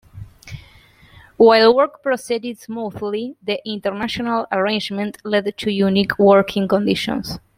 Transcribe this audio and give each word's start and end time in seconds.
While 1.37 1.75
work 1.75 2.01
proceeded 2.01 2.57
smoothly, 2.57 3.35
the 3.43 3.59
international 3.63 4.47
arrangement 4.51 5.17
led 5.23 5.55
to 5.57 5.71
unique 5.71 6.17
working 6.17 6.67
conditions. 6.67 7.37